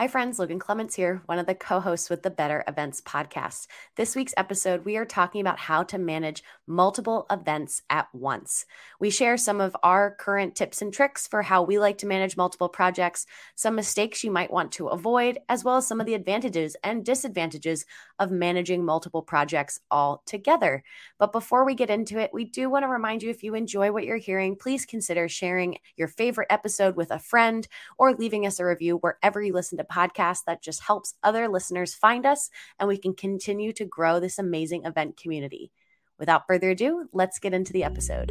[0.00, 0.38] Hi, friends.
[0.38, 3.66] Logan Clements here, one of the co hosts with the Better Events podcast.
[3.96, 8.64] This week's episode, we are talking about how to manage multiple events at once.
[8.98, 12.38] We share some of our current tips and tricks for how we like to manage
[12.38, 13.26] multiple projects,
[13.56, 17.04] some mistakes you might want to avoid, as well as some of the advantages and
[17.04, 17.84] disadvantages
[18.18, 20.82] of managing multiple projects all together.
[21.18, 23.92] But before we get into it, we do want to remind you if you enjoy
[23.92, 28.60] what you're hearing, please consider sharing your favorite episode with a friend or leaving us
[28.60, 32.88] a review wherever you listen to podcast that just helps other listeners find us and
[32.88, 35.72] we can continue to grow this amazing event community.
[36.18, 38.30] Without further ado, let's get into the episode.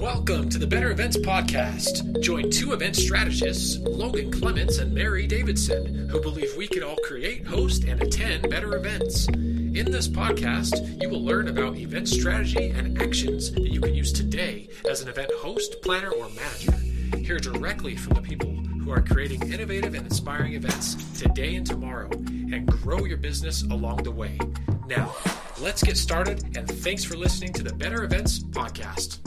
[0.00, 2.20] Welcome to the Better Events Podcast.
[2.22, 7.44] Join two event strategists, Logan Clements and Mary Davidson, who believe we can all create,
[7.44, 9.26] host, and attend better events.
[9.26, 14.12] In this podcast, you will learn about event strategy and actions that you can use
[14.12, 17.18] today as an event host, planner, or manager.
[17.18, 22.08] Hear directly from the people who are creating innovative and inspiring events today and tomorrow
[22.10, 24.38] and grow your business along the way.
[24.86, 25.14] Now,
[25.60, 29.18] let's get started, and thanks for listening to the Better Events Podcast.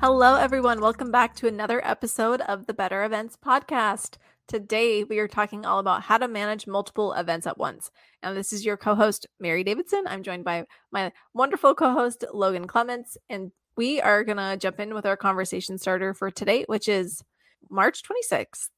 [0.00, 0.80] Hello, everyone.
[0.80, 4.18] Welcome back to another episode of the Better Events Podcast.
[4.46, 7.90] Today, we are talking all about how to manage multiple events at once.
[8.22, 10.04] And this is your co host, Mary Davidson.
[10.06, 13.16] I'm joined by my wonderful co host, Logan Clements.
[13.28, 17.22] And we are going to jump in with our conversation starter for today, which is
[17.70, 18.68] March 26th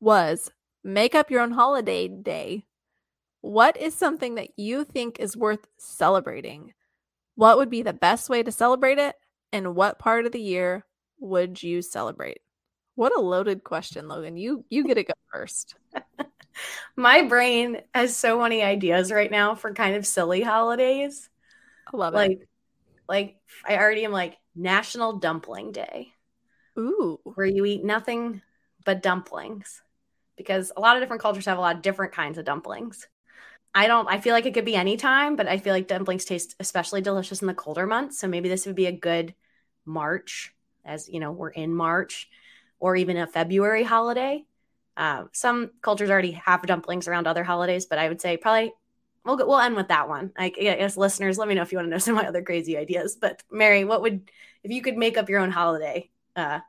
[0.00, 0.50] was
[0.84, 2.66] make up your own holiday day.
[3.40, 6.72] What is something that you think is worth celebrating?
[7.34, 9.14] What would be the best way to celebrate it?
[9.52, 10.84] And what part of the year
[11.20, 12.38] would you celebrate?
[12.94, 14.36] What a loaded question, Logan.
[14.36, 15.74] You you get to go first.
[16.96, 21.28] My brain has so many ideas right now for kind of silly holidays.
[21.92, 22.38] I love like, it.
[22.38, 22.48] Like
[23.08, 26.12] like I already am like National Dumpling Day.
[26.78, 27.20] Ooh.
[27.22, 28.42] Where you eat nothing
[28.84, 29.82] but dumplings.
[30.36, 33.06] Because a lot of different cultures have a lot of different kinds of dumplings.
[33.74, 36.24] I don't I feel like it could be any time, but I feel like dumplings
[36.24, 38.18] taste especially delicious in the colder months.
[38.18, 39.34] So maybe this would be a good
[39.84, 42.28] March, as you know, we're in March,
[42.80, 44.44] or even a February holiday.
[44.96, 48.72] Uh, some cultures already have dumplings around other holidays, but I would say probably
[49.26, 50.32] we'll we'll end with that one.
[50.36, 52.42] I guess listeners, let me know if you want to know some of my other
[52.42, 53.16] crazy ideas.
[53.20, 54.30] But Mary, what would
[54.62, 56.10] if you could make up your own holiday?
[56.34, 56.60] Uh,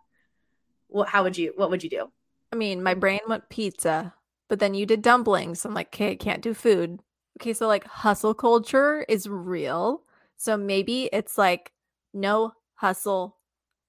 [0.88, 2.12] what how would you what would you do?
[2.52, 4.14] I mean, my brain went pizza,
[4.48, 5.66] but then you did dumplings.
[5.66, 7.00] I'm like, okay, can't do food.
[7.40, 10.04] Okay, so like hustle culture is real.
[10.38, 11.72] So maybe it's like
[12.14, 13.38] no hustle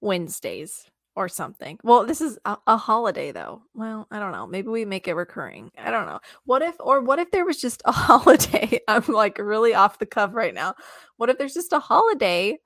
[0.01, 1.77] Wednesdays or something.
[1.83, 3.61] Well, this is a, a, holiday though.
[3.73, 4.47] Well, I don't know.
[4.47, 5.69] Maybe we make it recurring.
[5.77, 6.21] I don't know.
[6.45, 8.79] What if or what if there was just a holiday?
[8.87, 10.75] I'm like really off the cuff right now.
[11.17, 12.57] What if there's just a holiday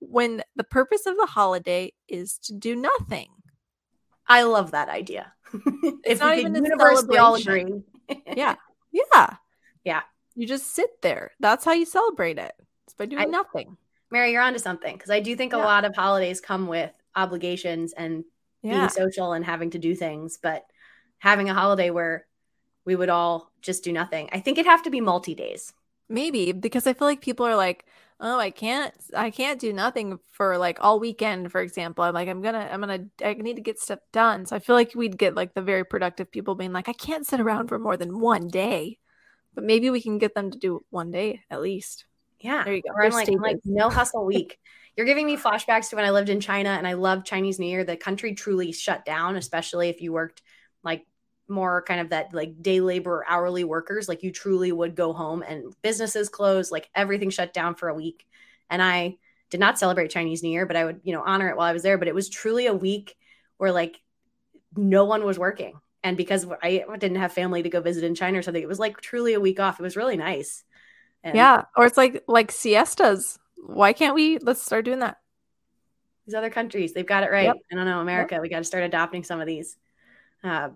[0.00, 3.28] when the purpose of the holiday is to do nothing?
[4.26, 5.32] I love that idea.
[6.04, 7.84] it's not even all agree.
[8.36, 8.56] yeah.
[9.12, 9.36] Yeah.
[9.82, 10.02] Yeah.
[10.36, 11.32] You just sit there.
[11.40, 12.52] That's how you celebrate it.
[12.86, 13.76] It's by doing I, nothing.
[14.12, 15.58] Mary, you're onto something because I do think yeah.
[15.58, 18.24] a lot of holidays come with obligations and
[18.62, 18.72] yeah.
[18.72, 20.64] being social and having to do things, but
[21.18, 22.26] having a holiday where
[22.84, 24.28] we would all just do nothing.
[24.32, 25.72] I think it'd have to be multi days.
[26.08, 27.86] Maybe because I feel like people are like,
[28.20, 32.04] oh, I can't, I can't do nothing for like all weekend, for example.
[32.04, 34.46] I'm like, I'm gonna, I'm gonna, I need to get stuff done.
[34.46, 37.26] So I feel like we'd get like the very productive people being like, I can't
[37.26, 38.98] sit around for more than one day,
[39.54, 42.04] but maybe we can get them to do one day at least.
[42.40, 42.90] Yeah, there you go.
[42.94, 44.58] Or I'm like, I'm like no hustle week.
[44.96, 47.66] You're giving me flashbacks to when I lived in China and I loved Chinese New
[47.66, 47.84] Year.
[47.84, 50.42] The country truly shut down, especially if you worked
[50.84, 51.04] like
[51.48, 54.08] more kind of that like day labor hourly workers.
[54.08, 57.94] Like you truly would go home and businesses closed, like everything shut down for a
[57.94, 58.24] week.
[58.70, 59.16] And I
[59.50, 61.72] did not celebrate Chinese New Year, but I would, you know, honor it while I
[61.72, 61.98] was there.
[61.98, 63.16] But it was truly a week
[63.58, 64.00] where like
[64.76, 65.74] no one was working.
[66.02, 68.78] And because I didn't have family to go visit in China or something, it was
[68.78, 69.80] like truly a week off.
[69.80, 70.62] It was really nice.
[71.24, 71.64] And yeah.
[71.76, 74.38] Or it's like like siestas why can't we?
[74.38, 75.18] Let's start doing that.
[76.26, 77.44] These other countries, they've got it right.
[77.44, 77.56] Yep.
[77.72, 78.42] I don't know, America, yep.
[78.42, 79.76] we got to start adopting some of these.
[80.42, 80.70] Uh,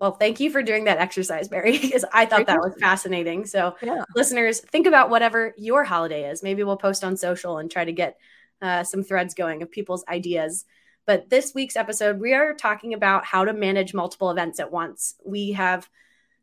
[0.00, 3.46] well, thank you for doing that exercise, Mary, because I thought that was fascinating.
[3.46, 4.02] So, yeah.
[4.16, 6.42] listeners, think about whatever your holiday is.
[6.42, 8.16] Maybe we'll post on social and try to get
[8.62, 10.64] uh, some threads going of people's ideas.
[11.06, 15.14] But this week's episode, we are talking about how to manage multiple events at once.
[15.24, 15.88] We have,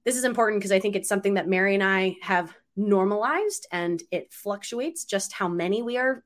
[0.05, 4.01] this is important because I think it's something that Mary and I have normalized and
[4.11, 6.23] it fluctuates just how many we are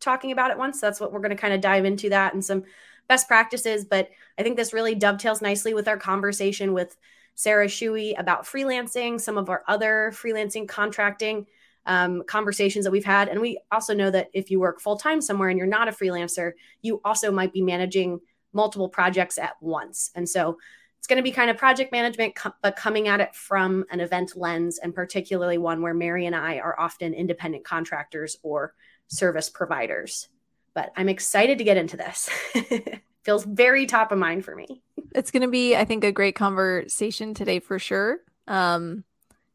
[0.00, 0.80] talking about at once.
[0.80, 2.64] That's what we're going to kind of dive into that and some
[3.08, 3.84] best practices.
[3.84, 6.96] But I think this really dovetails nicely with our conversation with
[7.34, 11.46] Sarah Shuey about freelancing, some of our other freelancing contracting
[11.86, 13.28] um, conversations that we've had.
[13.28, 15.92] And we also know that if you work full time somewhere and you're not a
[15.92, 16.52] freelancer,
[16.82, 18.20] you also might be managing
[18.52, 20.10] multiple projects at once.
[20.14, 20.58] And so
[20.98, 24.36] it's going to be kind of project management, but coming at it from an event
[24.36, 28.74] lens, and particularly one where Mary and I are often independent contractors or
[29.08, 30.28] service providers.
[30.74, 32.28] But I'm excited to get into this.
[33.22, 34.82] Feels very top of mind for me.
[35.14, 38.18] It's going to be, I think, a great conversation today for sure.
[38.46, 39.04] Um,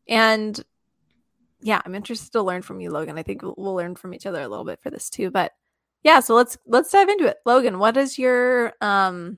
[0.08, 0.60] and
[1.62, 3.18] yeah, I'm interested to learn from you, Logan.
[3.18, 5.30] I think we'll, learn from each other a little bit for this too.
[5.32, 5.52] But
[6.04, 7.38] yeah, so let's let's dive into it.
[7.46, 9.38] Logan, what does your um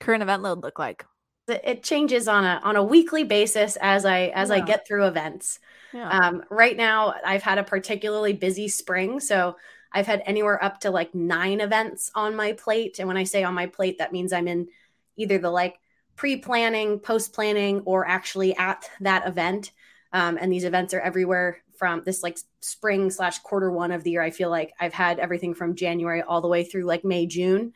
[0.00, 1.06] current event load look like?
[1.48, 4.56] It changes on a on a weekly basis as I as yeah.
[4.56, 5.58] I get through events.
[5.92, 6.08] Yeah.
[6.08, 9.56] Um, right now, I've had a particularly busy spring, so
[9.92, 12.98] I've had anywhere up to like nine events on my plate.
[12.98, 14.68] And when I say on my plate, that means I'm in
[15.16, 15.78] either the like
[16.16, 19.70] pre-planning, post-planning, or actually at that event.
[20.12, 24.12] Um, and these events are everywhere from this like spring slash quarter one of the
[24.12, 24.22] year.
[24.22, 27.72] I feel like I've had everything from January all the way through like May, June.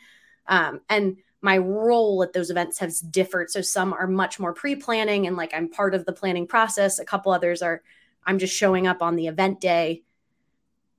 [0.46, 3.50] Um, and my role at those events has differed.
[3.50, 6.98] So some are much more pre-planning and like I'm part of the planning process.
[6.98, 7.82] A couple others are
[8.24, 10.02] I'm just showing up on the event day.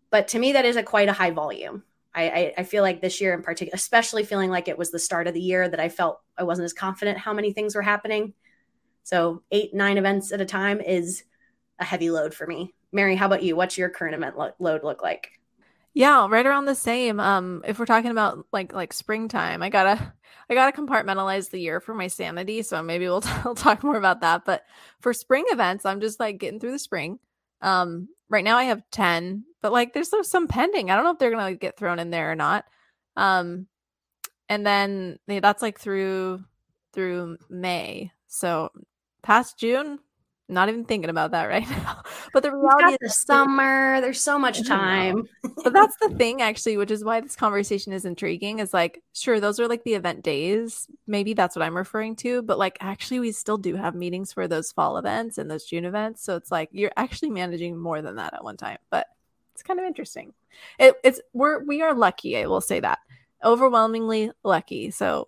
[0.09, 1.83] But to me, that is a quite a high volume.
[2.15, 4.97] I, I, I feel like this year in particular, especially feeling like it was the
[4.97, 7.81] start of the year that I felt I wasn't as confident how many things were
[7.81, 8.33] happening.
[9.03, 11.23] So eight, nine events at a time is
[11.77, 12.73] a heavy load for me.
[12.91, 13.55] Mary, how about you?
[13.55, 15.38] What's your current event lo- load look like?
[15.93, 17.19] Yeah, right around the same.
[17.19, 20.13] Um, if we're talking about like like springtime, I gotta
[20.49, 22.61] I gotta compartmentalize the year for my sanity.
[22.61, 24.45] So maybe we'll, t- we'll talk more about that.
[24.45, 24.63] But
[24.99, 27.19] for spring events, I'm just like getting through the spring.
[27.61, 30.91] Um, right now I have ten, but like there's some pending.
[30.91, 32.65] I don't know if they're gonna like, get thrown in there or not.
[33.17, 33.67] Um,
[34.49, 36.43] and then yeah, that's like through
[36.93, 38.11] through May.
[38.27, 38.69] So
[39.23, 39.99] past June,
[40.49, 42.01] not even thinking about that right now.
[42.33, 44.01] But the reality is the summer.
[44.01, 45.27] There's so much time.
[45.63, 48.59] but that's the thing, actually, which is why this conversation is intriguing.
[48.59, 50.87] Is like, sure, those are like the event days.
[51.07, 52.41] Maybe that's what I'm referring to.
[52.41, 55.85] But like, actually, we still do have meetings for those fall events and those June
[55.85, 56.23] events.
[56.23, 58.79] So it's like you're actually managing more than that at one time.
[58.89, 59.07] But
[59.53, 60.33] it's kind of interesting.
[60.79, 62.37] It, it's we're we are lucky.
[62.37, 62.99] I will say that
[63.43, 64.91] overwhelmingly lucky.
[64.91, 65.27] So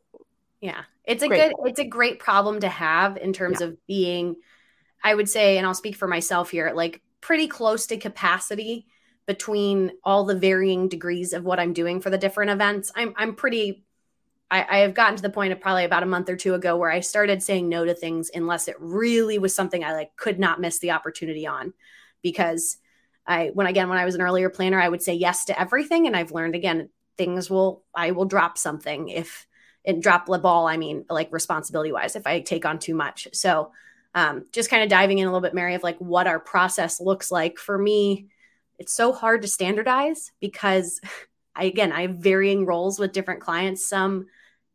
[0.61, 3.67] yeah, it's a good it's a great problem to have in terms yeah.
[3.67, 4.35] of being
[5.03, 8.87] I would say, and I'll speak for myself here, like pretty close to capacity
[9.27, 12.91] between all the varying degrees of what I'm doing for the different events.
[12.95, 13.83] I'm I'm pretty
[14.49, 16.75] I, I have gotten to the point of probably about a month or two ago
[16.75, 20.39] where I started saying no to things unless it really was something I like could
[20.39, 21.73] not miss the opportunity on.
[22.21, 22.77] Because
[23.25, 26.07] I when again when I was an earlier planner, I would say yes to everything.
[26.07, 29.47] And I've learned again, things will I will drop something if
[29.85, 33.27] and drop the ball, I mean like responsibility wise, if I take on too much.
[33.33, 33.71] So
[34.13, 36.99] um, just kind of diving in a little bit, Mary, of like what our process
[36.99, 37.57] looks like.
[37.57, 38.27] For me,
[38.77, 40.99] it's so hard to standardize because
[41.55, 43.87] I, again, I have varying roles with different clients.
[43.87, 44.27] Some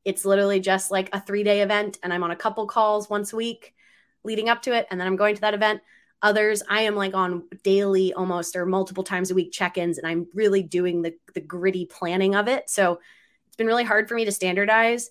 [0.04, 3.32] it's literally just like a three day event and I'm on a couple calls once
[3.32, 3.74] a week
[4.22, 4.86] leading up to it.
[4.90, 5.80] And then I'm going to that event.
[6.22, 10.06] Others, I am like on daily almost or multiple times a week check ins and
[10.06, 12.70] I'm really doing the, the gritty planning of it.
[12.70, 13.00] So
[13.48, 15.10] it's been really hard for me to standardize.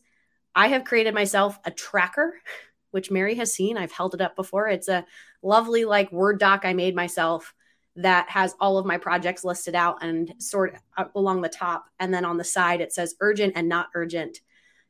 [0.55, 2.33] I have created myself a tracker
[2.95, 3.77] which Mary has seen.
[3.77, 4.69] I've held it up before.
[4.69, 5.05] It's a
[5.41, 7.53] lovely, like, Word doc I made myself
[7.97, 10.77] that has all of my projects listed out and sort
[11.13, 11.87] along the top.
[11.99, 14.39] And then on the side, it says urgent and not urgent.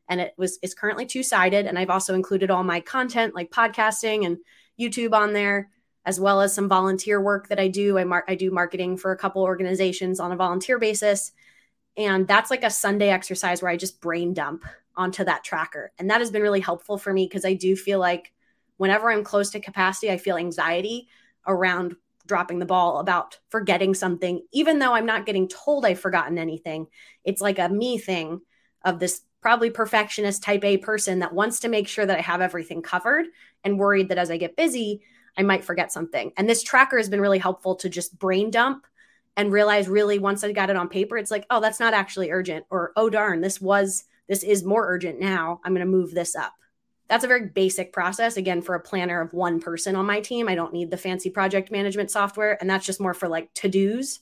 [0.08, 1.66] And it was is currently two sided.
[1.66, 4.38] And I've also included all my content like podcasting and
[4.80, 5.72] YouTube on there,
[6.06, 7.98] as well as some volunteer work that I do.
[7.98, 11.32] I mar- I do marketing for a couple organizations on a volunteer basis.
[11.98, 14.66] And that's like a Sunday exercise where I just brain dump
[14.98, 15.92] onto that tracker.
[15.98, 18.34] And that has been really helpful for me because I do feel like
[18.78, 21.08] whenever I'm close to capacity, I feel anxiety
[21.48, 26.38] around dropping the ball about forgetting something, even though I'm not getting told I've forgotten
[26.38, 26.88] anything.
[27.24, 28.42] It's like a me thing
[28.84, 32.42] of this probably perfectionist type A person that wants to make sure that I have
[32.42, 33.28] everything covered
[33.64, 35.02] and worried that as I get busy,
[35.38, 36.32] I might forget something.
[36.36, 38.88] And this tracker has been really helpful to just brain dump
[39.38, 42.32] and realize really once I got it on paper, it's like, oh, that's not actually
[42.32, 45.62] urgent, or oh, darn, this was this is more urgent now.
[45.64, 46.54] I'm going to move this up.
[47.08, 48.38] That's a very basic process.
[48.38, 51.30] Again, for a planner of one person on my team, I don't need the fancy
[51.30, 52.58] project management software.
[52.60, 54.22] And that's just more for like to dos.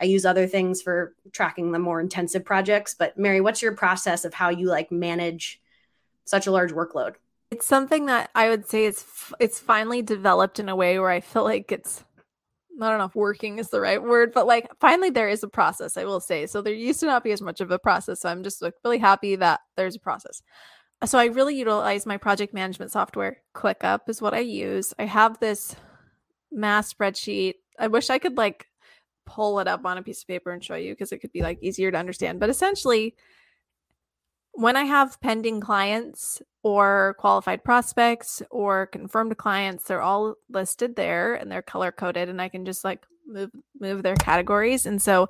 [0.00, 2.94] I use other things for tracking the more intensive projects.
[2.94, 5.60] But Mary, what's your process of how you like manage
[6.24, 7.14] such a large workload?
[7.52, 11.20] It's something that I would say it's it's finally developed in a way where I
[11.20, 12.02] feel like it's
[12.80, 15.48] I don't know if working is the right word, but like finally there is a
[15.48, 16.46] process, I will say.
[16.46, 18.20] So there used to not be as much of a process.
[18.20, 20.42] So I'm just like really happy that there's a process.
[21.04, 23.38] So I really utilize my project management software.
[23.54, 24.94] ClickUp is what I use.
[24.98, 25.76] I have this
[26.50, 27.54] mass spreadsheet.
[27.78, 28.66] I wish I could like
[29.26, 31.42] pull it up on a piece of paper and show you because it could be
[31.42, 32.40] like easier to understand.
[32.40, 33.14] But essentially,
[34.54, 41.34] when I have pending clients or qualified prospects or confirmed clients, they're all listed there
[41.34, 44.86] and they're color coded and I can just like move move their categories.
[44.86, 45.28] And so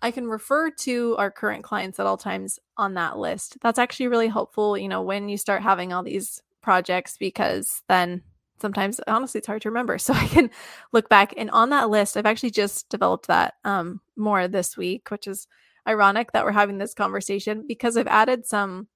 [0.00, 3.58] I can refer to our current clients at all times on that list.
[3.60, 8.22] That's actually really helpful, you know, when you start having all these projects because then
[8.60, 9.98] sometimes honestly it's hard to remember.
[9.98, 10.50] So I can
[10.92, 15.10] look back and on that list, I've actually just developed that um more this week,
[15.10, 15.46] which is
[15.86, 18.88] ironic that we're having this conversation because I've added some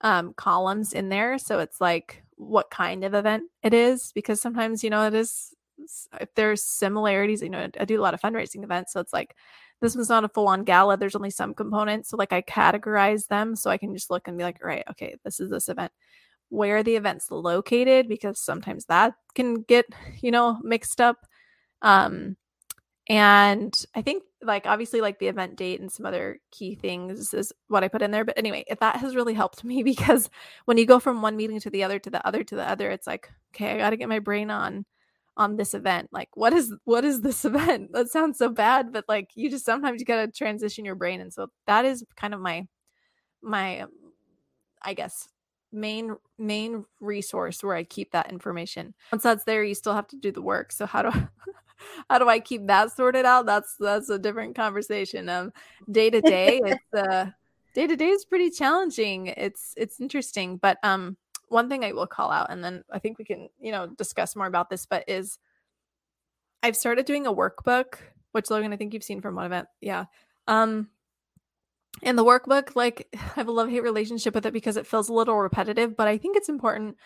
[0.00, 1.38] um, columns in there.
[1.38, 5.54] So it's like what kind of event it is, because sometimes, you know, it is,
[6.20, 8.92] if there's similarities, you know, I do a lot of fundraising events.
[8.92, 9.34] So it's like,
[9.80, 10.96] this was not a full on gala.
[10.96, 12.10] There's only some components.
[12.10, 15.16] So like I categorize them so I can just look and be like, right, okay,
[15.24, 15.92] this is this event.
[16.50, 19.86] Where the event's located, because sometimes that can get,
[20.20, 21.26] you know, mixed up.
[21.82, 22.36] Um,
[23.08, 27.52] and I think like obviously like the event date and some other key things is
[27.68, 28.24] what I put in there.
[28.24, 30.30] But anyway, that has really helped me because
[30.64, 32.90] when you go from one meeting to the other to the other to the other,
[32.90, 34.86] it's like, okay, I gotta get my brain on
[35.36, 36.08] on this event.
[36.12, 37.92] Like what is what is this event?
[37.92, 41.20] That sounds so bad, but like you just sometimes you gotta transition your brain.
[41.20, 42.66] And so that is kind of my
[43.42, 43.90] my um,
[44.82, 45.28] I guess
[45.72, 48.94] main main resource where I keep that information.
[49.12, 50.72] Once that's there, you still have to do the work.
[50.72, 51.28] So how do I
[52.10, 53.46] how do I keep that sorted out?
[53.46, 55.28] That's that's a different conversation.
[55.28, 55.52] Um,
[55.90, 57.30] day to day, it's uh,
[57.74, 59.28] day to day is pretty challenging.
[59.28, 61.16] It's it's interesting, but um,
[61.48, 64.36] one thing I will call out, and then I think we can you know discuss
[64.36, 65.38] more about this, but is
[66.62, 67.96] I've started doing a workbook,
[68.32, 70.06] which Logan, I think you've seen from one event, yeah.
[70.46, 70.88] Um,
[72.02, 75.08] and the workbook, like I have a love hate relationship with it because it feels
[75.08, 76.96] a little repetitive, but I think it's important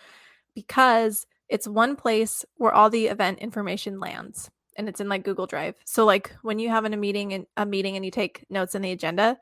[0.54, 5.46] because it's one place where all the event information lands and it's in like Google
[5.46, 5.74] Drive.
[5.84, 8.74] So like when you have in a meeting and a meeting and you take notes
[8.74, 9.36] in the agenda,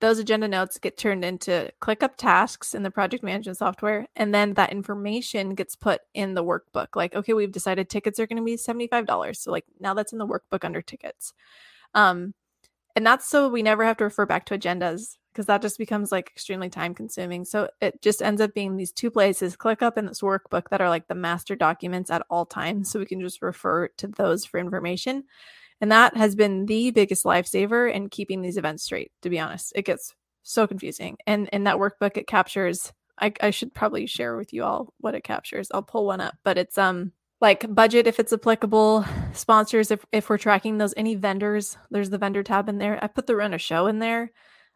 [0.00, 4.54] those agenda notes get turned into ClickUp tasks in the project management software and then
[4.54, 6.88] that information gets put in the workbook.
[6.94, 9.36] Like okay, we've decided tickets are going to be $75.
[9.36, 11.32] So like now that's in the workbook under tickets.
[11.94, 12.34] Um
[12.94, 16.10] and that's so we never have to refer back to agendas because that just becomes
[16.10, 17.44] like extremely time consuming.
[17.44, 20.88] So it just ends up being these two places, ClickUp in this workbook that are
[20.88, 22.90] like the master documents at all times.
[22.90, 25.24] So we can just refer to those for information.
[25.80, 29.72] And that has been the biggest lifesaver in keeping these events straight, to be honest.
[29.74, 31.16] It gets so confusing.
[31.26, 35.14] And in that workbook, it captures, I, I should probably share with you all what
[35.14, 35.68] it captures.
[35.72, 40.28] I'll pull one up, but it's um like budget if it's applicable, sponsors if, if
[40.28, 43.02] we're tracking those, any vendors, there's the vendor tab in there.
[43.02, 44.32] I put the run a show in there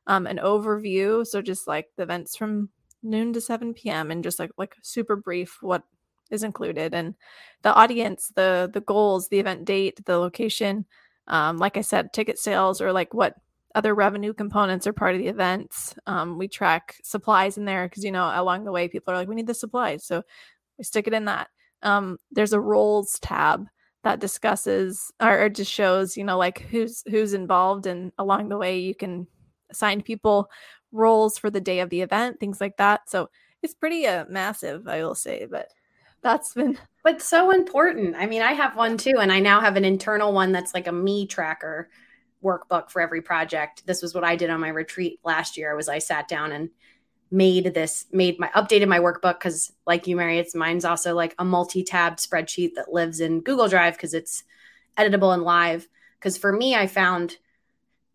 [0.06, 1.26] um, an overview.
[1.26, 2.70] So just like the events from
[3.02, 4.10] noon to 7 p.m.
[4.10, 5.82] and just like like super brief what
[6.30, 7.14] is included and
[7.62, 10.86] the audience, the the goals, the event date, the location.
[11.26, 13.34] Um, like I said, ticket sales or like what
[13.74, 15.94] other revenue components are part of the events.
[16.06, 19.28] Um, we track supplies in there because you know along the way people are like,
[19.28, 20.22] we need the supplies, so
[20.78, 21.48] we stick it in that.
[21.82, 23.66] Um, there's a roles tab
[24.04, 28.58] that discusses or, or just shows you know like who's who's involved and along the
[28.58, 29.26] way you can
[29.74, 30.48] assigned people
[30.92, 33.10] roles for the day of the event, things like that.
[33.10, 33.28] So
[33.62, 35.68] it's pretty uh, massive, I will say, but
[36.22, 38.14] that's been but so important.
[38.16, 40.86] I mean, I have one too, and I now have an internal one that's like
[40.86, 41.90] a me tracker
[42.42, 43.86] workbook for every project.
[43.86, 45.74] This was what I did on my retreat last year.
[45.74, 46.70] Was I sat down and
[47.30, 51.34] made this, made my updated my workbook because, like you, Mary, it's mine's also like
[51.38, 54.44] a multi-tab spreadsheet that lives in Google Drive because it's
[54.96, 55.88] editable and live.
[56.18, 57.36] Because for me, I found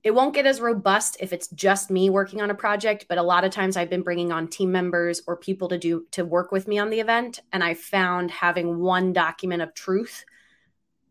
[0.01, 3.23] it won't get as robust if it's just me working on a project but a
[3.23, 6.51] lot of times i've been bringing on team members or people to do to work
[6.51, 10.23] with me on the event and i found having one document of truth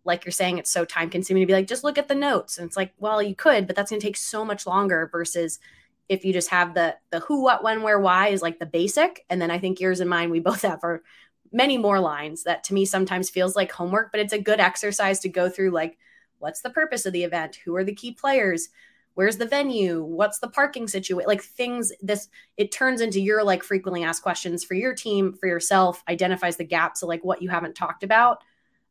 [0.08, 2.58] like you're saying it's so time consuming to be like just look at the notes.
[2.58, 5.60] And it's like well you could but that's going to take so much longer versus
[6.08, 9.24] if you just have the the who what when where why is like the basic.
[9.30, 11.02] And then i think yours and mine we both have our
[11.52, 15.20] many more lines that to me sometimes feels like homework but it's a good exercise
[15.20, 15.96] to go through like
[16.38, 17.56] what's the purpose of the event?
[17.64, 18.68] Who are the key players?
[19.14, 20.02] Where's the venue?
[20.02, 24.62] What's the parking situation like things this it turns into your like frequently asked questions
[24.62, 28.42] for your team for yourself identifies the gaps of like what you haven't talked about.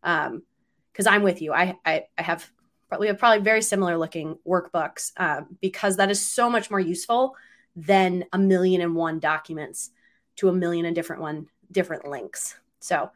[0.04, 0.44] Um
[0.92, 1.54] because i'm with you.
[1.54, 2.50] I, I i have
[2.90, 7.36] probably have probably very similar looking workbooks uh, because that is so much more useful
[7.76, 9.92] than a million and one documents
[10.38, 12.56] to a million and different one different links.
[12.80, 13.12] So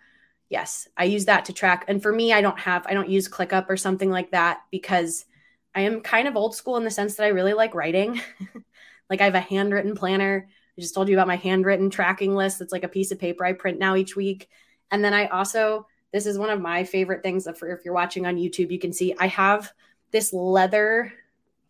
[0.52, 1.86] yes, I use that to track.
[1.88, 5.26] And for me, I don't have, I don't use ClickUp or something like that because
[5.74, 8.22] I am kind of old school in the sense that I really like writing.
[9.10, 10.50] like I have a handwritten planner.
[10.78, 12.60] I just told you about my handwritten tracking list.
[12.60, 14.50] It's like a piece of paper I print now each week.
[14.92, 17.48] And then I also, this is one of my favorite things.
[17.48, 19.72] If you're watching on YouTube, you can see I have
[20.12, 21.14] this leather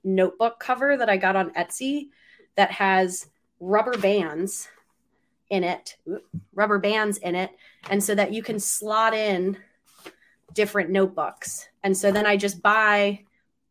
[0.03, 2.09] notebook cover that I got on Etsy
[2.55, 3.27] that has
[3.59, 4.67] rubber bands
[5.51, 5.97] in it,
[6.55, 7.51] rubber bands in it,
[7.89, 9.57] and so that you can slot in
[10.53, 11.67] different notebooks.
[11.83, 13.25] And so then I just buy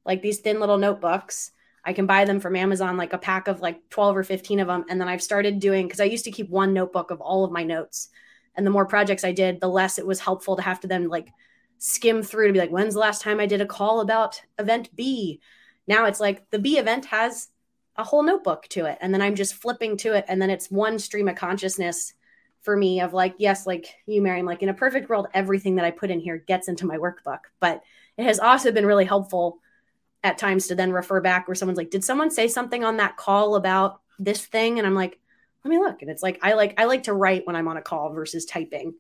[0.04, 1.52] like these thin little notebooks.
[1.84, 4.68] I can buy them from Amazon, like a pack of like 12 or 15 of
[4.68, 4.84] them.
[4.88, 7.52] And then I've started doing, because I used to keep one notebook of all of
[7.52, 8.08] my notes.
[8.54, 11.08] And the more projects I did, the less it was helpful to have to then
[11.08, 11.28] like
[11.78, 14.94] skim through to be like, when's the last time I did a call about event
[14.94, 15.40] B?
[15.86, 17.48] Now it's like the B event has
[17.96, 18.98] a whole notebook to it.
[19.00, 20.24] And then I'm just flipping to it.
[20.28, 22.14] And then it's one stream of consciousness
[22.62, 25.84] for me of like, yes, like you, Mary, like in a perfect world, everything that
[25.84, 27.40] I put in here gets into my workbook.
[27.58, 27.82] But
[28.16, 29.58] it has also been really helpful
[30.22, 33.16] at times to then refer back where someone's like, did someone say something on that
[33.16, 34.78] call about this thing?
[34.78, 35.18] And I'm like,
[35.64, 36.02] let me look.
[36.02, 38.44] And it's like, I like, I like to write when I'm on a call versus
[38.44, 38.94] typing.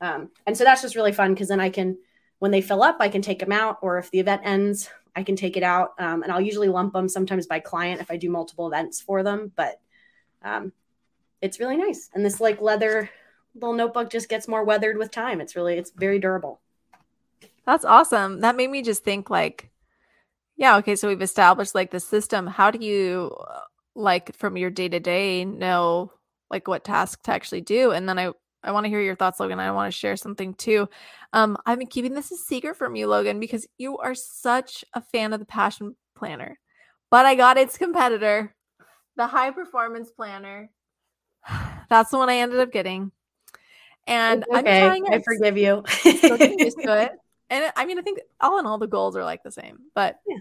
[0.00, 1.98] Um, and so that's just really fun because then I can,
[2.38, 3.78] when they fill up, I can take them out.
[3.82, 5.94] Or if the event ends, I can take it out.
[5.98, 9.22] Um, and I'll usually lump them sometimes by client if I do multiple events for
[9.22, 9.52] them.
[9.54, 9.80] But
[10.42, 10.72] um,
[11.42, 12.10] it's really nice.
[12.14, 13.10] And this like leather
[13.54, 15.40] little notebook just gets more weathered with time.
[15.40, 16.60] It's really, it's very durable.
[17.66, 18.40] That's awesome.
[18.40, 19.70] That made me just think like,
[20.56, 22.46] yeah, okay, so we've established like the system.
[22.46, 23.36] How do you
[23.94, 26.12] like from your day to day know
[26.50, 27.92] like what task to actually do?
[27.92, 28.32] And then I
[28.62, 29.58] I want to hear your thoughts, Logan.
[29.58, 30.88] I want to share something too.
[31.32, 35.00] Um, I've been keeping this a secret from you, Logan, because you are such a
[35.00, 36.58] fan of the Passion Planner.
[37.10, 38.54] But I got its competitor,
[39.16, 40.70] the High Performance Planner.
[41.88, 43.12] That's the one I ended up getting.
[44.06, 44.58] And okay.
[44.58, 45.12] I'm trying it.
[45.12, 45.84] I forgive you.
[46.58, 47.12] used to it.
[47.52, 50.20] And I mean, I think all in all, the goals are like the same, but
[50.24, 50.36] yeah.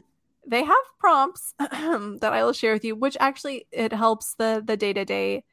[0.45, 4.77] they have prompts that I will share with you, which actually it helps the the
[4.77, 5.43] day to day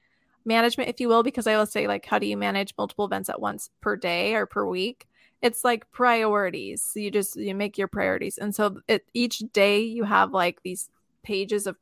[0.45, 3.31] management, if you will, because I will say like, how do you manage multiple events
[3.31, 5.07] at once per day or per week?
[5.41, 6.83] It's like priorities.
[6.83, 10.63] So you just you make your priorities, and so it, each day you have like
[10.63, 10.91] these
[11.23, 11.77] pages of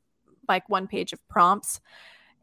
[0.48, 1.80] like one page of prompts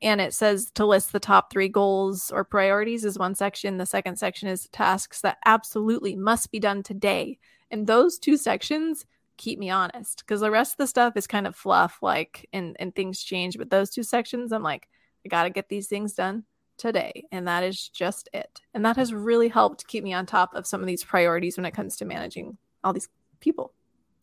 [0.01, 3.77] and it says to list the top three goals or priorities is one section.
[3.77, 7.37] The second section is tasks that absolutely must be done today.
[7.69, 9.05] And those two sections
[9.37, 12.75] keep me honest because the rest of the stuff is kind of fluff, like, and,
[12.79, 13.57] and things change.
[13.57, 14.87] But those two sections, I'm like,
[15.25, 16.45] I got to get these things done
[16.77, 17.25] today.
[17.31, 18.61] And that is just it.
[18.73, 21.65] And that has really helped keep me on top of some of these priorities when
[21.65, 23.09] it comes to managing all these
[23.39, 23.73] people.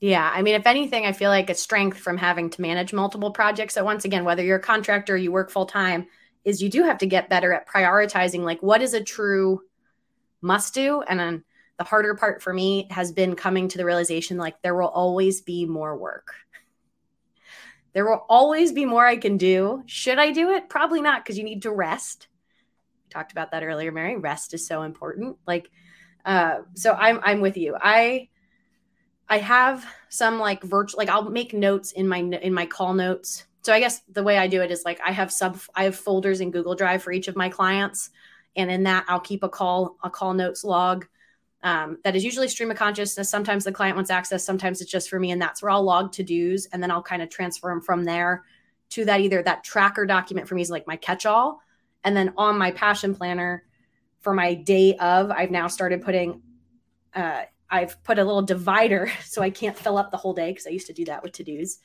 [0.00, 0.30] Yeah.
[0.32, 3.76] I mean, if anything, I feel like a strength from having to manage multiple projects
[3.76, 6.06] at once, again, whether you're a contractor or you work full time,
[6.44, 9.60] is you do have to get better at prioritizing like what is a true
[10.40, 11.02] must do.
[11.02, 11.44] And then
[11.78, 15.40] the harder part for me has been coming to the realization like there will always
[15.40, 16.34] be more work.
[17.92, 19.82] There will always be more I can do.
[19.86, 20.68] Should I do it?
[20.68, 22.28] Probably not because you need to rest.
[23.04, 24.16] We talked about that earlier, Mary.
[24.16, 25.36] Rest is so important.
[25.46, 25.70] Like,
[26.24, 27.76] uh, so I'm I'm with you.
[27.80, 28.28] I
[29.28, 33.44] I have some like virtual like I'll make notes in my in my call notes.
[33.62, 35.96] So I guess the way I do it is like I have sub I have
[35.96, 38.10] folders in Google Drive for each of my clients
[38.56, 41.06] and in that I'll keep a call a call notes log
[41.62, 43.28] um, that is usually stream of consciousness.
[43.28, 46.12] Sometimes the client wants access, sometimes it's just for me, and that's where I'll log
[46.12, 48.44] to dos, and then I'll kind of transfer them from there
[48.90, 51.60] to that either that tracker document for me is like my catch all,
[52.04, 53.64] and then on my passion planner
[54.20, 56.42] for my day of, I've now started putting
[57.14, 60.66] uh, I've put a little divider so I can't fill up the whole day because
[60.66, 61.78] I used to do that with to dos.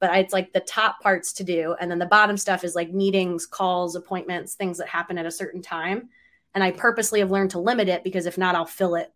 [0.00, 1.74] But it's like the top parts to do.
[1.80, 5.30] And then the bottom stuff is like meetings, calls, appointments, things that happen at a
[5.30, 6.08] certain time.
[6.54, 9.12] And I purposely have learned to limit it because if not, I'll fill it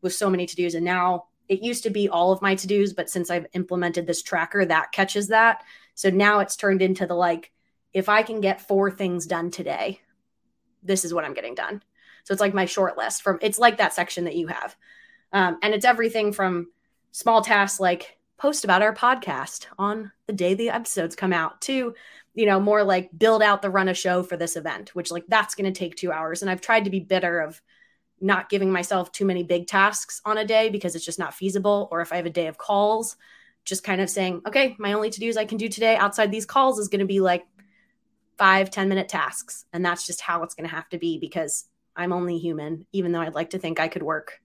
[0.00, 0.74] with so many to dos.
[0.74, 4.06] And now it used to be all of my to dos, but since I've implemented
[4.06, 5.62] this tracker, that catches that.
[5.94, 7.52] So now it's turned into the like,
[7.92, 10.00] if I can get four things done today,
[10.82, 11.82] this is what I'm getting done.
[12.24, 14.76] So it's like my short list from it's like that section that you have.
[15.32, 16.68] Um, and it's everything from
[17.10, 21.94] small tasks like post about our podcast on the day the episodes come out to,
[22.34, 25.24] you know, more like build out the run a show for this event, which like
[25.28, 26.42] that's going to take two hours.
[26.42, 27.60] And I've tried to be bitter of
[28.20, 31.88] not giving myself too many big tasks on a day because it's just not feasible.
[31.90, 33.16] Or if I have a day of calls,
[33.64, 36.46] just kind of saying, okay, my only to dos I can do today outside these
[36.46, 37.44] calls is going to be like
[38.38, 39.64] five ten minute tasks.
[39.72, 41.64] And that's just how it's going to have to be because
[41.94, 44.40] I'm only human, even though I'd like to think I could work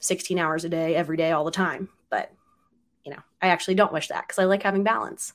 [0.00, 1.88] 16 hours a day, every day, all the time.
[2.10, 2.32] But,
[3.04, 5.32] you know, I actually don't wish that because I like having balance.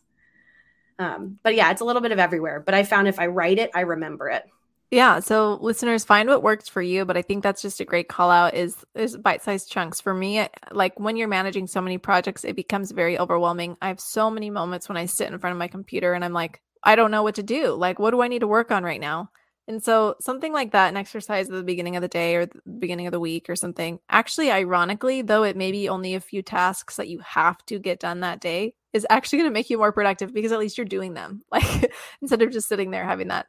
[1.00, 2.60] Um, but yeah, it's a little bit of everywhere.
[2.60, 4.44] But I found if I write it, I remember it.
[4.92, 5.22] Yeah.
[5.22, 7.04] So listeners, find what works for you.
[7.04, 10.00] But I think that's just a great call out is is bite-sized chunks.
[10.00, 13.76] For me, like when you're managing so many projects, it becomes very overwhelming.
[13.82, 16.34] I have so many moments when I sit in front of my computer and I'm
[16.34, 17.74] like, I don't know what to do.
[17.74, 19.32] Like, what do I need to work on right now?
[19.68, 22.62] And so something like that, an exercise at the beginning of the day or the
[22.80, 24.00] beginning of the week or something.
[24.10, 28.00] Actually, ironically, though it may be only a few tasks that you have to get
[28.00, 30.86] done that day, is actually going to make you more productive because at least you're
[30.86, 31.42] doing them.
[31.52, 33.48] Like instead of just sitting there having that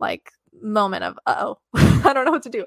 [0.00, 2.66] like moment of oh I don't know what to do.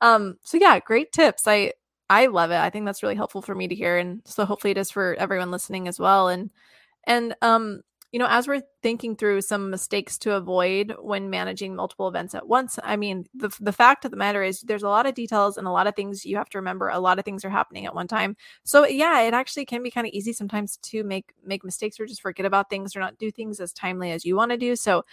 [0.00, 1.46] Um so yeah, great tips.
[1.46, 1.72] I
[2.08, 2.56] I love it.
[2.58, 5.14] I think that's really helpful for me to hear and so hopefully it is for
[5.16, 6.50] everyone listening as well and
[7.04, 12.08] and um you know, as we're thinking through some mistakes to avoid when managing multiple
[12.08, 15.06] events at once, I mean, the, the fact of the matter is there's a lot
[15.06, 16.88] of details and a lot of things you have to remember.
[16.88, 18.36] A lot of things are happening at one time.
[18.64, 22.06] So yeah, it actually can be kind of easy sometimes to make make mistakes or
[22.06, 24.76] just forget about things or not do things as timely as you want to do.
[24.76, 25.04] So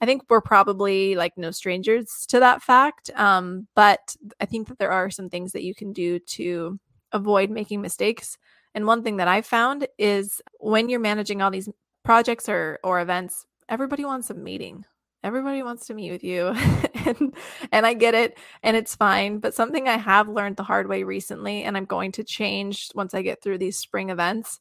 [0.00, 3.10] I think we're probably like no strangers to that fact.
[3.14, 6.78] Um, but I think that there are some things that you can do to
[7.12, 8.36] avoid making mistakes.
[8.74, 11.68] And one thing that I found is when you're managing all these
[12.04, 14.84] projects or or events, everybody wants a meeting.
[15.24, 16.48] Everybody wants to meet with you.
[17.06, 17.34] and
[17.70, 21.04] and I get it and it's fine, but something I have learned the hard way
[21.04, 24.60] recently and I'm going to change once I get through these spring events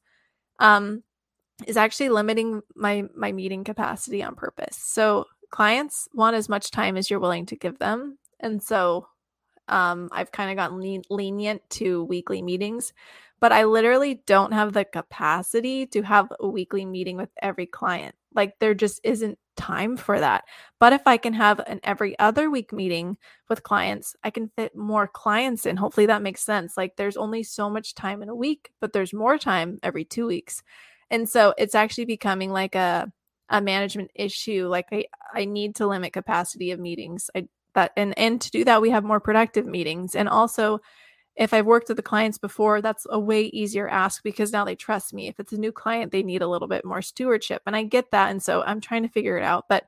[0.60, 1.04] um
[1.68, 4.78] is actually limiting my my meeting capacity on purpose.
[4.78, 8.18] So clients want as much time as you're willing to give them.
[8.40, 9.08] And so
[9.68, 12.94] um, I've kind of gotten lenient to weekly meetings,
[13.42, 18.16] but I literally don't have the capacity to have a weekly meeting with every client.
[18.34, 20.44] Like there just isn't time for that.
[20.80, 23.18] But if I can have an every other week meeting
[23.50, 25.76] with clients, I can fit more clients in.
[25.78, 26.78] Hopefully that makes sense.
[26.78, 30.28] Like there's only so much time in a week, but there's more time every 2
[30.28, 30.64] weeks.
[31.10, 33.12] And so it's actually becoming like a
[33.50, 34.68] a management issue.
[34.68, 37.30] Like I I need to limit capacity of meetings.
[37.36, 40.80] I that and and to do that we have more productive meetings and also
[41.36, 44.76] if I've worked with the clients before, that's a way easier ask because now they
[44.76, 45.28] trust me.
[45.28, 47.62] If it's a new client, they need a little bit more stewardship.
[47.66, 48.32] And I get that.
[48.32, 49.66] And so I'm trying to figure it out.
[49.70, 49.86] But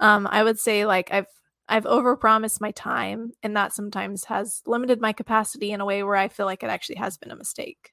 [0.00, 1.26] um, I would say like I've
[1.68, 6.14] I've overpromised my time, and that sometimes has limited my capacity in a way where
[6.14, 7.92] I feel like it actually has been a mistake.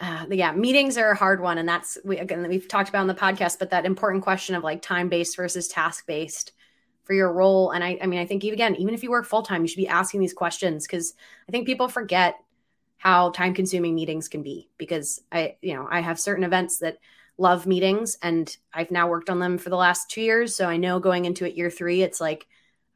[0.00, 3.08] Uh, yeah, meetings are a hard one, and that's we again we've talked about in
[3.08, 3.58] the podcast.
[3.58, 6.52] But that important question of like time based versus task based
[7.08, 7.70] for your role.
[7.70, 9.68] And I, I mean, I think even again, even if you work full time, you
[9.68, 11.14] should be asking these questions because
[11.48, 12.36] I think people forget
[12.98, 16.98] how time consuming meetings can be because I, you know, I have certain events that
[17.38, 20.54] love meetings and I've now worked on them for the last two years.
[20.54, 22.46] So I know going into it year three, it's like,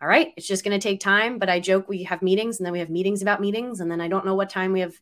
[0.03, 1.38] all right, it's just going to take time.
[1.38, 3.81] But I joke we have meetings and then we have meetings about meetings.
[3.81, 5.01] And then I don't know what time we have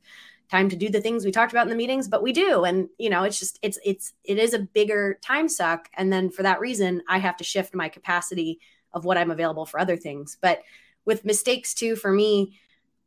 [0.52, 2.62] time to do the things we talked about in the meetings, but we do.
[2.62, 5.88] And, you know, it's just, it's, it's, it is a bigger time suck.
[5.94, 8.60] And then for that reason, I have to shift my capacity
[8.92, 10.36] of what I'm available for other things.
[10.40, 10.62] But
[11.04, 12.58] with mistakes too, for me,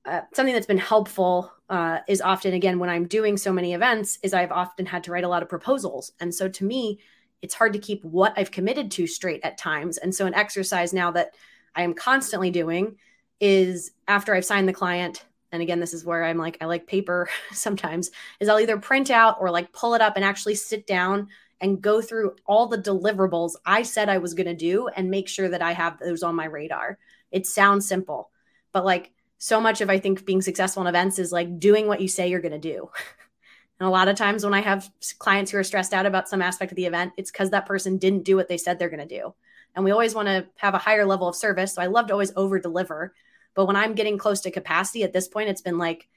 [0.06, 4.20] uh, something that's been helpful uh, is often again when I'm doing so many events
[4.22, 7.00] is I've often had to write a lot of proposals, and so to me,
[7.44, 9.98] it's hard to keep what I've committed to straight at times.
[9.98, 11.36] And so an exercise now that
[11.76, 12.96] I am constantly doing
[13.42, 15.26] is after I've signed the client.
[15.52, 19.12] And again, this is where I'm like, I like paper sometimes, is I'll either print
[19.12, 21.28] out or like pull it up and actually sit down
[21.64, 25.30] and go through all the deliverables I said I was going to do and make
[25.30, 27.00] sure that I have those on my radar.
[27.32, 28.30] It sounds simple,
[28.74, 32.02] but like so much of I think being successful in events is like doing what
[32.02, 32.90] you say you're going to do.
[33.80, 36.42] and a lot of times when I have clients who are stressed out about some
[36.42, 39.08] aspect of the event, it's because that person didn't do what they said they're going
[39.08, 39.34] to do.
[39.74, 41.74] And we always want to have a higher level of service.
[41.74, 43.14] So I love to always over deliver.
[43.56, 46.10] But when I'm getting close to capacity at this point, it's been like,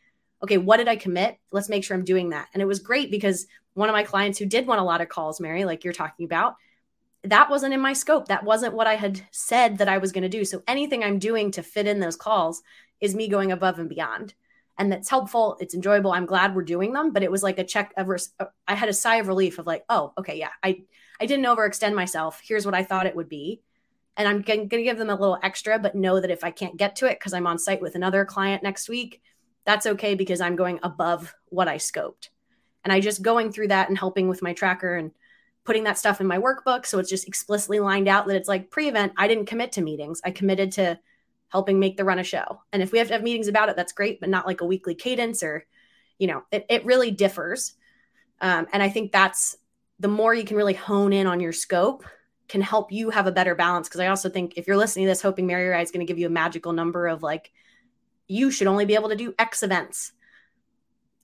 [0.42, 1.38] okay, what did I commit?
[1.52, 2.48] Let's make sure I'm doing that.
[2.52, 5.10] And it was great because one of my clients who did want a lot of
[5.10, 6.56] calls, Mary, like you're talking about,
[7.24, 8.28] that wasn't in my scope.
[8.28, 10.46] That wasn't what I had said that I was going to do.
[10.46, 12.62] So anything I'm doing to fit in those calls
[13.02, 14.32] is me going above and beyond.
[14.78, 15.58] And that's helpful.
[15.60, 16.12] It's enjoyable.
[16.12, 18.08] I'm glad we're doing them, but it was like a check of
[18.40, 20.84] uh, I had a sigh of relief of like, oh, okay, yeah, I
[21.20, 22.40] I didn't overextend myself.
[22.42, 23.60] Here's what I thought it would be.
[24.16, 26.78] And I'm going to give them a little extra, but know that if I can't
[26.78, 29.20] get to it because I'm on site with another client next week,
[29.66, 32.30] that's okay because I'm going above what I scoped.
[32.87, 35.11] And I just going through that and helping with my tracker and
[35.64, 36.87] putting that stuff in my workbook.
[36.87, 39.83] So it's just explicitly lined out that it's like pre event, I didn't commit to
[39.83, 40.20] meetings.
[40.25, 40.96] I committed to
[41.49, 42.62] helping make the run a show.
[42.72, 44.64] And if we have to have meetings about it, that's great, but not like a
[44.64, 45.66] weekly cadence or,
[46.20, 47.72] you know, it, it really differs.
[48.40, 49.57] Um, and I think that's
[49.99, 52.05] the more you can really hone in on your scope
[52.46, 53.88] can help you have a better balance.
[53.88, 56.09] Cause I also think if you're listening to this, hoping Mary Rai is going to
[56.09, 57.51] give you a magical number of like,
[58.29, 60.12] you should only be able to do X events.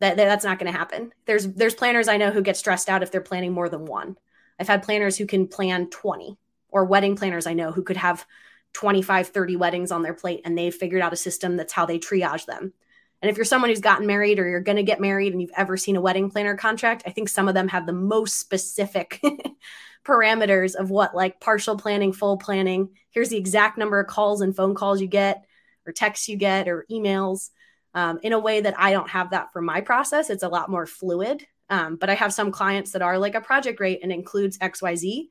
[0.00, 1.12] That, that that's not going to happen.
[1.26, 4.16] There's there's planners I know who get stressed out if they're planning more than one.
[4.58, 8.26] I've had planners who can plan 20 or wedding planners I know who could have
[8.72, 11.98] 25 30 weddings on their plate and they've figured out a system that's how they
[11.98, 12.72] triage them.
[13.20, 15.52] And if you're someone who's gotten married or you're going to get married and you've
[15.56, 19.22] ever seen a wedding planner contract, I think some of them have the most specific
[20.04, 22.90] parameters of what like partial planning, full planning.
[23.10, 25.44] Here's the exact number of calls and phone calls you get
[25.86, 27.50] or texts you get or emails
[27.94, 30.30] um, in a way that I don't have that for my process.
[30.30, 31.46] It's a lot more fluid.
[31.68, 35.28] Um, but I have some clients that are like a project rate and includes XYZ.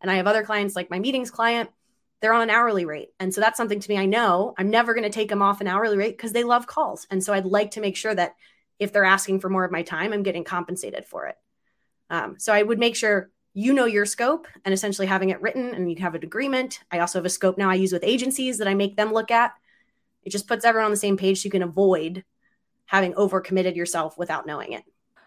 [0.00, 1.70] And I have other clients like my meetings client,
[2.20, 3.10] they're on an hourly rate.
[3.18, 5.60] And so that's something to me I know I'm never going to take them off
[5.60, 7.06] an hourly rate because they love calls.
[7.10, 8.34] And so I'd like to make sure that
[8.78, 11.36] if they're asking for more of my time, I'm getting compensated for it.
[12.08, 15.74] Um, so I would make sure you know your scope and essentially having it written
[15.74, 16.80] and you have an agreement.
[16.90, 19.30] I also have a scope now I use with agencies that I make them look
[19.30, 19.52] at.
[20.24, 22.24] It just puts everyone on the same page so you can avoid
[22.86, 24.84] having overcommitted yourself without knowing it.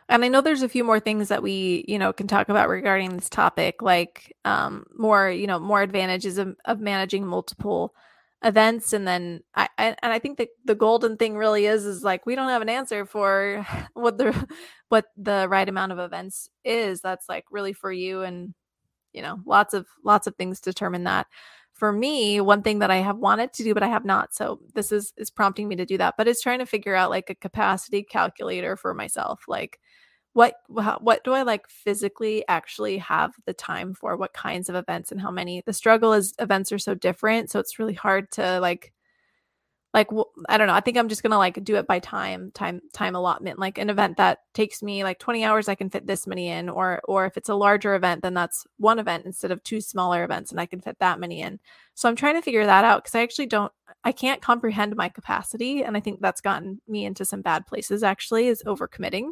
[0.09, 2.69] And I know there's a few more things that we, you know, can talk about
[2.69, 7.95] regarding this topic, like um, more, you know, more advantages of, of managing multiple
[8.43, 8.91] events.
[8.91, 12.25] And then I, I and I think that the golden thing really is is like
[12.25, 14.47] we don't have an answer for what the
[14.89, 16.99] what the right amount of events is.
[16.99, 18.53] That's like really for you and
[19.13, 21.27] you know, lots of lots of things determine that
[21.83, 24.57] for me one thing that i have wanted to do but i have not so
[24.73, 27.29] this is is prompting me to do that but it's trying to figure out like
[27.29, 29.81] a capacity calculator for myself like
[30.31, 34.15] what what do i like physically actually have the time for?
[34.15, 35.61] What kinds of events and how many?
[35.65, 38.93] The struggle is events are so different so it's really hard to like
[39.93, 40.07] like
[40.49, 43.15] i don't know i think i'm just gonna like do it by time time time
[43.15, 46.49] allotment like an event that takes me like 20 hours i can fit this many
[46.49, 49.79] in or or if it's a larger event then that's one event instead of two
[49.79, 51.59] smaller events and i can fit that many in.
[51.93, 53.71] So i'm trying to figure that out because i actually don't
[54.03, 58.03] i can't comprehend my capacity and i think that's gotten me into some bad places
[58.03, 59.31] actually is overcommitting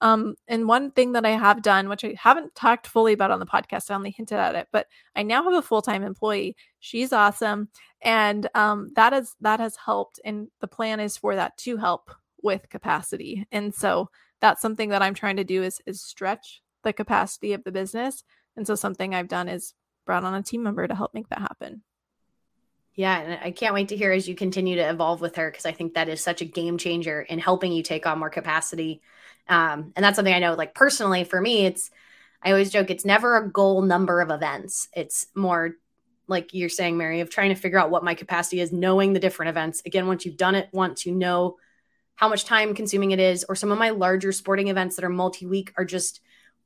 [0.00, 3.40] um, and one thing that I have done, which I haven't talked fully about on
[3.40, 6.56] the podcast, I only hinted at it, but I now have a full time employee.
[6.80, 7.68] She's awesome,
[8.02, 10.20] and um, that is that has helped.
[10.24, 12.10] And the plan is for that to help
[12.42, 13.46] with capacity.
[13.50, 17.64] And so that's something that I'm trying to do is is stretch the capacity of
[17.64, 18.24] the business.
[18.56, 19.74] And so something I've done is
[20.06, 21.82] brought on a team member to help make that happen.
[22.94, 25.66] Yeah, and I can't wait to hear as you continue to evolve with her because
[25.66, 29.02] I think that is such a game changer in helping you take on more capacity
[29.48, 31.90] um, and that's something I know, like personally for me, it's,
[32.42, 34.88] I always joke, it's never a goal number of events.
[34.94, 35.76] It's more
[36.26, 39.20] like you're saying, Mary, of trying to figure out what my capacity is, knowing the
[39.20, 39.82] different events.
[39.84, 41.56] Again, once you've done it once, you know
[42.16, 43.44] how much time consuming it is.
[43.48, 46.20] Or some of my larger sporting events that are multi week are just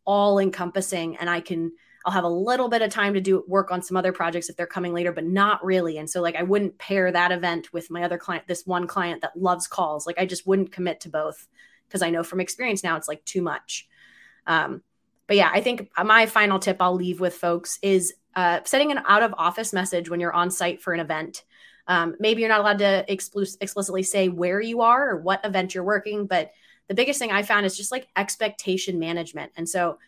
[0.05, 1.17] all encompassing.
[1.17, 1.73] And I can,
[2.05, 4.57] I'll have a little bit of time to do work on some other projects if
[4.57, 5.99] they're coming later, but not really.
[5.99, 9.23] And so, like, I wouldn't pair that event with my other client, this one client
[9.23, 10.07] that loves calls.
[10.07, 11.47] Like, I just wouldn't commit to both
[11.87, 13.89] because I know from experience now it's like too much.
[14.47, 14.83] Um,
[15.27, 19.03] but yeah, I think my final tip I'll leave with folks is uh, setting an
[19.07, 21.45] out of office message when you're on site for an event.
[21.87, 25.75] Um, maybe you're not allowed to expl- explicitly say where you are or what event
[25.75, 26.53] you're working, but
[26.89, 29.53] the biggest thing I found is just like expectation management.
[29.57, 29.99] And so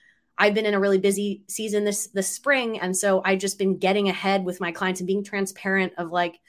[0.40, 3.76] I've been in a really busy season this this spring, and so I've just been
[3.76, 6.40] getting ahead with my clients and being transparent of like,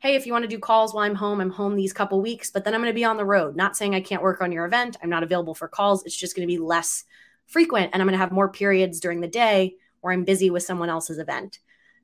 [0.00, 2.50] hey, if you want to do calls while I'm home, I'm home these couple weeks,
[2.50, 3.56] but then I'm going to be on the road.
[3.56, 4.96] Not saying I can't work on your event.
[5.02, 6.04] I'm not available for calls.
[6.04, 7.04] It's just going to be less
[7.46, 10.64] frequent and I'm going to have more periods during the day where I'm busy with
[10.64, 11.60] someone else's event.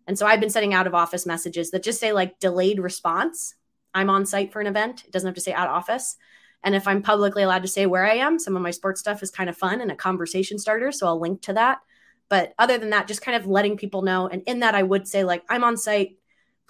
[0.07, 3.55] And so I've been setting out of office messages that just say like delayed response.
[3.95, 5.05] I'm on site for an event.
[5.05, 6.17] It doesn't have to say out of office.
[6.65, 9.23] And if I'm publicly allowed to say where I am, some of my sports stuff
[9.23, 10.93] is kind of fun and a conversation starter.
[10.93, 11.81] So I'll link to that.
[12.29, 14.29] But other than that, just kind of letting people know.
[14.29, 16.17] And in that, I would say, like, I'm on site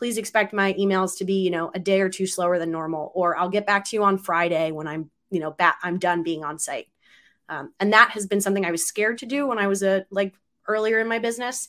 [0.02, 3.12] please expect my emails to be, you know, a day or two slower than normal,
[3.14, 6.24] or I'll get back to you on Friday when I'm, you know, back, I'm done
[6.24, 6.88] being on site.
[7.48, 10.04] Um, and that has been something I was scared to do when I was a
[10.10, 10.34] like
[10.66, 11.68] earlier in my business.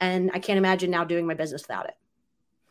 [0.00, 1.94] And I can't imagine now doing my business without it.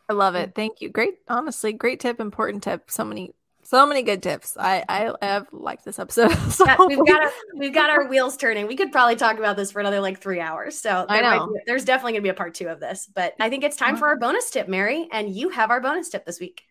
[0.08, 0.56] I love it.
[0.56, 0.88] Thank you.
[0.88, 2.90] Great, honestly, great tip, important tip.
[2.90, 4.56] So many so many good tips.
[4.58, 6.32] I I have liked this episode.
[6.54, 6.66] So.
[6.66, 8.66] Yeah, we've got our we've got our wheels turning.
[8.68, 10.78] We could probably talk about this for another like three hours.
[10.78, 13.08] So I know be, there's definitely gonna be a part two of this.
[13.12, 16.10] But I think it's time for our bonus tip, Mary, and you have our bonus
[16.10, 16.62] tip this week.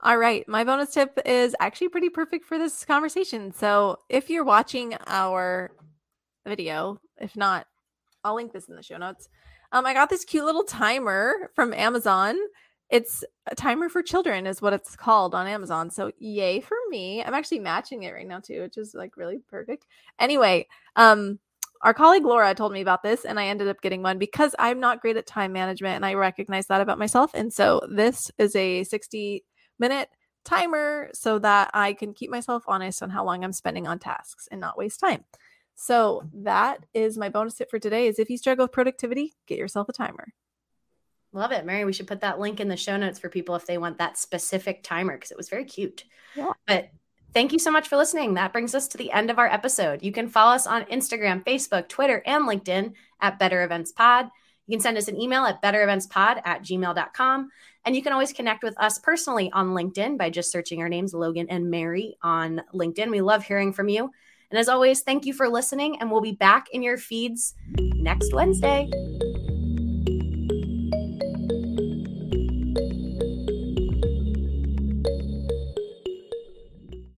[0.00, 3.52] All right, my bonus tip is actually pretty perfect for this conversation.
[3.52, 5.70] So if you're watching our
[6.44, 7.66] video, if not,
[8.24, 9.28] I'll link this in the show notes.
[9.70, 12.36] Um, I got this cute little timer from Amazon
[12.92, 15.90] it's a timer for children is what it's called on Amazon.
[15.90, 17.24] So yay for me.
[17.24, 19.86] I'm actually matching it right now too, which is like really perfect.
[20.20, 21.40] Anyway, um
[21.80, 24.78] our colleague Laura told me about this and I ended up getting one because I'm
[24.78, 27.32] not great at time management and I recognize that about myself.
[27.34, 29.42] And so this is a 60
[29.78, 30.10] minute
[30.44, 34.48] timer so that I can keep myself honest on how long I'm spending on tasks
[34.52, 35.24] and not waste time.
[35.74, 39.58] So that is my bonus tip for today is if you struggle with productivity, get
[39.58, 40.34] yourself a timer.
[41.32, 41.84] Love it, Mary.
[41.84, 44.18] We should put that link in the show notes for people if they want that
[44.18, 46.04] specific timer because it was very cute.
[46.34, 46.52] Yeah.
[46.66, 46.90] But
[47.32, 48.34] thank you so much for listening.
[48.34, 50.02] That brings us to the end of our episode.
[50.02, 54.28] You can follow us on Instagram, Facebook, Twitter, and LinkedIn at Better Events Pod.
[54.66, 57.50] You can send us an email at bettereventspod at gmail.com.
[57.84, 61.14] And you can always connect with us personally on LinkedIn by just searching our names,
[61.14, 63.10] Logan and Mary, on LinkedIn.
[63.10, 64.10] We love hearing from you.
[64.50, 68.34] And as always, thank you for listening, and we'll be back in your feeds next
[68.34, 68.90] Wednesday.